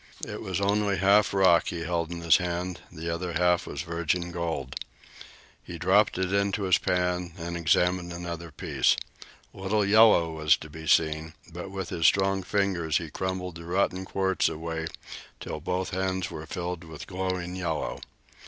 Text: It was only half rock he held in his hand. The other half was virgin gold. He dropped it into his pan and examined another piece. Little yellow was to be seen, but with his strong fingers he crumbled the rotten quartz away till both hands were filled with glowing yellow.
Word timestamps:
It 0.27 0.41
was 0.41 0.59
only 0.59 0.97
half 0.97 1.31
rock 1.31 1.67
he 1.67 1.81
held 1.81 2.11
in 2.11 2.21
his 2.21 2.37
hand. 2.37 2.81
The 2.91 3.07
other 3.11 3.33
half 3.33 3.67
was 3.67 3.83
virgin 3.83 4.31
gold. 4.31 4.75
He 5.63 5.77
dropped 5.77 6.17
it 6.17 6.33
into 6.33 6.63
his 6.63 6.79
pan 6.79 7.33
and 7.37 7.55
examined 7.55 8.11
another 8.11 8.49
piece. 8.51 8.95
Little 9.53 9.85
yellow 9.85 10.31
was 10.31 10.57
to 10.57 10.71
be 10.71 10.87
seen, 10.87 11.35
but 11.53 11.69
with 11.69 11.89
his 11.89 12.07
strong 12.07 12.41
fingers 12.41 12.97
he 12.97 13.11
crumbled 13.11 13.57
the 13.57 13.65
rotten 13.65 14.03
quartz 14.03 14.49
away 14.49 14.87
till 15.39 15.59
both 15.59 15.91
hands 15.91 16.31
were 16.31 16.47
filled 16.47 16.83
with 16.83 17.05
glowing 17.05 17.55
yellow. 17.55 17.99